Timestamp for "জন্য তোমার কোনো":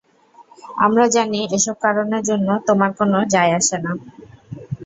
2.29-3.17